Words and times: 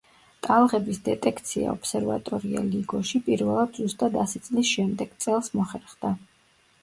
ტალღების 0.45 0.99
დეტექცია 1.07 1.73
ობსერვატორია 1.73 2.63
„ლიგოში“, 2.69 3.21
პირველად 3.29 3.77
ზუსტად 3.81 4.17
ასი 4.23 4.43
წლის 4.49 4.71
შემდეგ, 4.77 5.15
წელს 5.27 5.53
მოხერხდა. 5.61 6.15